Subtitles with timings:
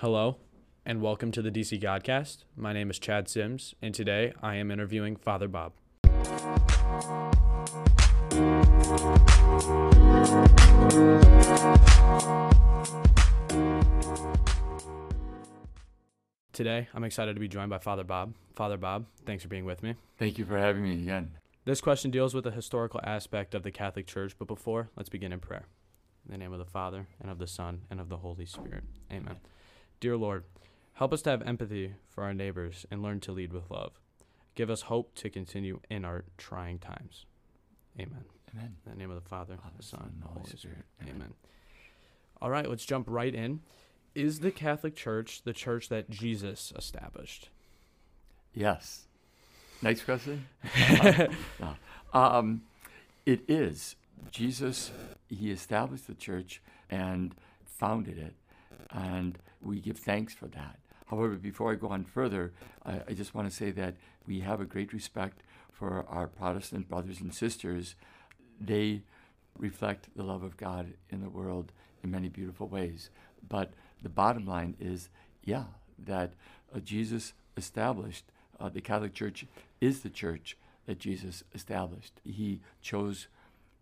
[0.00, 0.36] Hello,
[0.86, 2.44] and welcome to the DC Godcast.
[2.54, 5.72] My name is Chad Sims, and today I am interviewing Father Bob.
[16.52, 18.34] Today, I'm excited to be joined by Father Bob.
[18.54, 19.96] Father Bob, thanks for being with me.
[20.16, 21.32] Thank you for having me again.
[21.64, 25.32] This question deals with the historical aspect of the Catholic Church, but before, let's begin
[25.32, 25.66] in prayer.
[26.24, 28.84] In the name of the Father, and of the Son, and of the Holy Spirit.
[29.10, 29.38] Amen.
[30.00, 30.44] Dear Lord,
[30.94, 33.98] help us to have empathy for our neighbors and learn to lead with love.
[34.54, 37.26] Give us hope to continue in our trying times.
[37.98, 38.24] Amen.
[38.54, 38.76] Amen.
[38.86, 40.84] In the name of the Father, Father, the Son, and the Holy Spirit.
[41.02, 41.14] Amen.
[41.16, 41.34] Amen.
[42.40, 43.60] All right, let's jump right in.
[44.14, 47.50] Is the Catholic Church the church that Jesus established?
[48.54, 49.06] Yes.
[49.82, 50.46] Nice question.
[51.60, 51.74] No.
[52.14, 52.62] Um,
[53.26, 53.94] it is.
[54.30, 54.90] Jesus,
[55.28, 57.34] he established the church and
[57.66, 58.34] founded it,
[58.90, 60.78] and we give thanks for that.
[61.06, 62.52] However, before I go on further,
[62.84, 66.88] I, I just want to say that we have a great respect for our Protestant
[66.88, 67.94] brothers and sisters.
[68.60, 69.02] They
[69.58, 73.10] reflect the love of God in the world in many beautiful ways.
[73.48, 75.08] But the bottom line is,
[75.42, 75.64] yeah,
[76.04, 76.32] that
[76.74, 78.24] uh, Jesus established
[78.60, 79.46] uh, the Catholic Church
[79.80, 82.14] is the church that Jesus established.
[82.24, 83.28] He chose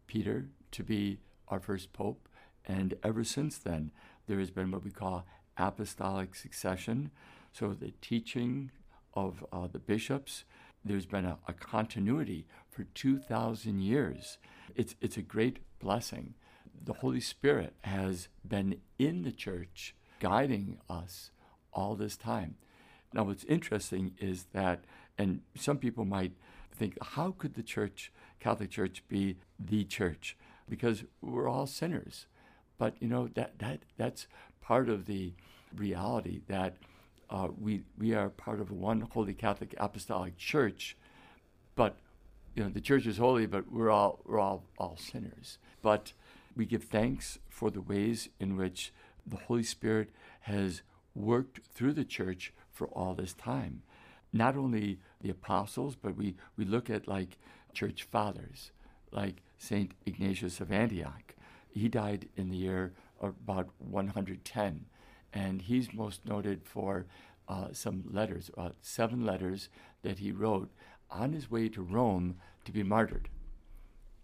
[0.07, 2.29] Peter to be our first pope,
[2.67, 3.93] and ever since then,
[4.27, 5.25] there has been what we call
[5.57, 7.11] apostolic succession.
[7.53, 8.71] So the teaching
[9.15, 10.45] of uh, the bishops,
[10.85, 14.39] there's been a, a continuity for 2,000 years.
[14.75, 16.35] It's, it's a great blessing.
[16.85, 21.31] The Holy Spirit has been in the church guiding us
[21.73, 22.57] all this time.
[23.13, 24.85] Now, what's interesting is that,
[25.17, 26.33] and some people might
[26.75, 30.37] think, how could the church, Catholic Church, be the church?
[30.69, 32.27] Because we're all sinners.
[32.79, 34.27] But you know that that that's
[34.61, 35.33] part of the
[35.75, 36.77] reality that
[37.31, 40.97] uh, we we are part of one holy Catholic Apostolic Church,
[41.75, 41.97] but
[42.55, 45.59] you know the church is holy, but we're all we're all all sinners.
[45.83, 46.13] But
[46.57, 48.93] we give thanks for the ways in which
[49.27, 50.11] the Holy Spirit
[50.41, 50.83] has
[51.15, 53.83] worked through the church for all this time.
[54.33, 57.39] Not only the apostles, but we, we look at like
[57.73, 58.71] church fathers,
[59.11, 61.35] like Saint Ignatius of Antioch.
[61.77, 64.87] He died in the year about 110,
[65.35, 67.05] and he's most noted for
[67.49, 69.69] uh, some letters, uh, seven letters
[70.03, 70.71] that he wrote
[71.11, 73.29] on his way to Rome to be martyred.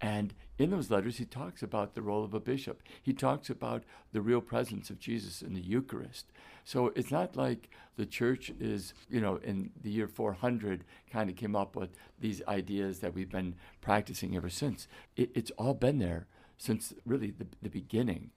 [0.00, 2.82] And in those letters, he talks about the role of a bishop.
[3.02, 6.32] He talks about the real presence of Jesus in the Eucharist.
[6.64, 11.36] So it's not like the church is, you know, in the year 400 kind of
[11.36, 14.88] came up with these ideas that we've been practicing ever since.
[15.16, 16.26] It, it's all been there
[16.62, 18.30] since really the, the beginning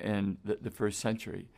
[0.00, 1.48] and the, the first century.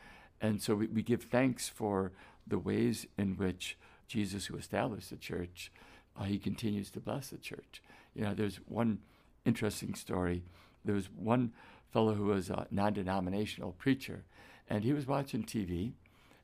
[0.41, 2.11] And so we, we give thanks for
[2.47, 5.71] the ways in which Jesus, who established the church,
[6.19, 7.83] uh, he continues to bless the church.
[8.15, 8.99] You know, there's one
[9.45, 10.43] interesting story.
[10.83, 11.53] There was one
[11.93, 14.23] fellow who was a non denominational preacher,
[14.67, 15.91] and he was watching TV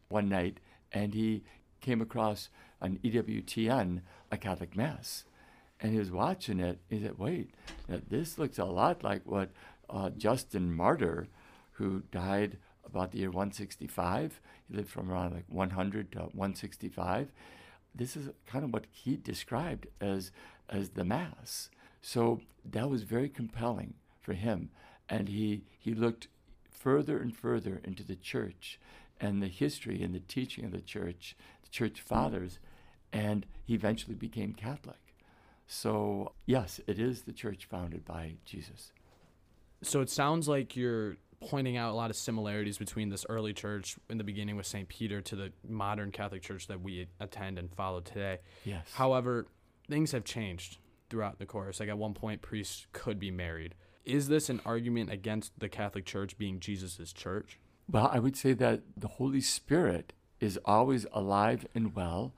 [0.10, 0.60] one night
[0.92, 1.44] and he
[1.82, 2.50] came across
[2.86, 4.02] E EWTN
[4.32, 5.24] a Catholic Mass.
[5.80, 6.80] And he was watching it.
[6.90, 7.52] He said, Wait,
[7.88, 9.52] this looks a lot like what
[9.90, 11.28] uh, Justin Martyr,
[11.74, 17.32] who died about the year 165, he lived from around like 100 to 165.
[17.96, 20.32] This is kind of what he described as,
[20.70, 21.70] as the Mass.
[22.02, 24.70] So that was very compelling for him.
[25.10, 26.28] And he, he looked
[26.70, 28.80] further and further into the church
[29.20, 32.60] and the history and the teaching of the church, the church fathers,
[33.12, 35.03] and he eventually became Catholic.
[35.68, 38.92] So, yes, it is the church founded by Jesus.
[39.82, 43.98] So it sounds like you're pointing out a lot of similarities between this early church
[44.10, 44.88] in the beginning with St.
[44.88, 48.40] Peter to the modern Catholic Church that we attend and follow today.
[48.64, 48.88] Yes.
[48.94, 49.48] However,
[49.90, 50.78] things have changed
[51.10, 51.80] throughout the course.
[51.80, 53.76] Like at one point, priests could be married.
[54.06, 57.60] Is this an argument against the Catholic Church being Jesus' church?
[57.90, 62.34] Well, I would say that the Holy Spirit is always alive and well,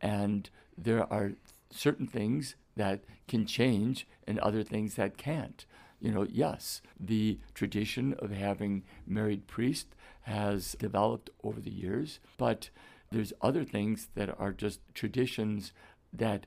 [0.00, 1.32] and there are
[1.70, 5.66] certain things that can change and other things that can't.
[6.00, 12.70] You know, yes, the tradition of having married priests has developed over the years, but
[13.10, 15.72] there's other things that are just traditions
[16.12, 16.46] that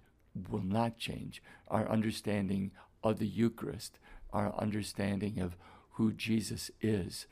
[0.50, 1.44] will not change.
[1.68, 2.72] Our understanding
[3.04, 4.00] of the Eucharist,
[4.32, 5.58] our understanding of
[5.94, 7.28] who Jesus is.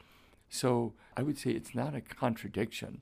[0.50, 3.01] So I would say it's not a contradiction.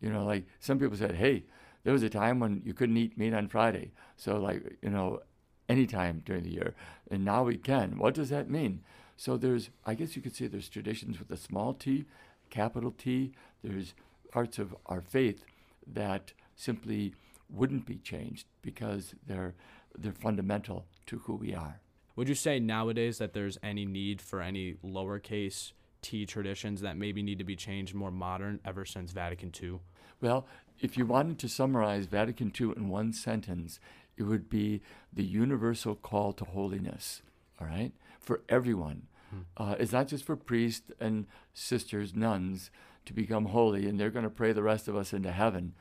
[0.00, 1.44] You know, like some people said, hey,
[1.84, 3.92] there was a time when you couldn't eat meat on Friday.
[4.16, 5.20] So, like, you know,
[5.68, 6.74] anytime during the year.
[7.10, 7.98] And now we can.
[7.98, 8.82] What does that mean?
[9.16, 12.04] So there's, I guess you could say there's traditions with a small t,
[12.50, 13.32] capital T.
[13.62, 13.94] There's
[14.30, 15.44] parts of our faith
[15.86, 17.14] that simply
[17.48, 19.54] wouldn't be changed because they're
[19.98, 21.80] they're fundamental to who we are.
[22.16, 25.72] Would you say nowadays that there's any need for any lowercase
[26.02, 29.80] t traditions that maybe need to be changed more modern ever since Vatican II?
[30.20, 30.46] Well,
[30.80, 33.80] if you wanted to summarize Vatican II in one sentence,
[34.16, 34.82] it would be
[35.12, 37.22] the universal call to holiness,
[37.60, 39.08] all right, for everyone.
[39.30, 39.38] Hmm.
[39.56, 42.70] Uh, it's not just for priests and sisters, nuns,
[43.04, 45.74] to become holy and they're going to pray the rest of us into heaven,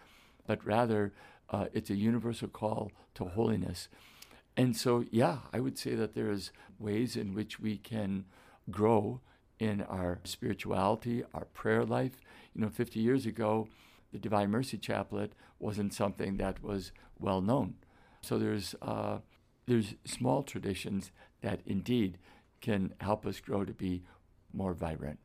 [0.45, 1.13] but rather
[1.49, 3.89] uh, it's a universal call to holiness.
[4.57, 8.25] And so, yeah, I would say that there's ways in which we can
[8.71, 9.21] grow
[9.59, 12.21] in our spirituality, our prayer life.
[12.53, 13.67] You know, 50 years ago,
[14.13, 17.75] the Divine Mercy Chaplet wasn't something that was well known.
[18.25, 19.19] So there's uh,
[19.67, 21.11] there's small traditions
[21.41, 22.17] that indeed
[22.59, 24.01] can help us grow to be
[24.51, 25.19] more vibrant.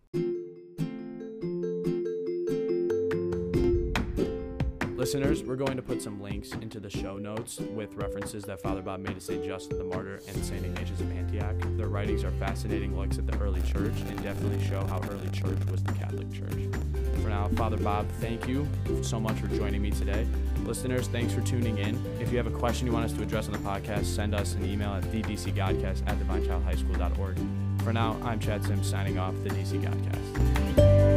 [5.00, 8.82] Listeners, we're going to put some links into the show notes with references that Father
[8.82, 9.43] Bob made to St.
[9.43, 10.62] Justin the Martyr and St.
[10.62, 11.56] Ignatius of Antioch.
[11.79, 15.56] Their writings are fascinating looks at the early church and definitely show how early church
[15.70, 16.69] was the Catholic Church.
[17.23, 18.69] For now, Father Bob, thank you
[19.00, 20.26] so much for joining me today.
[20.64, 21.99] Listeners, thanks for tuning in.
[22.20, 24.53] If you have a question you want us to address on the podcast, send us
[24.53, 27.38] an email at thedcgodcast at divinechildhighschool.org.
[27.85, 31.10] For now, I'm Chad Sims signing off the DC Godcast.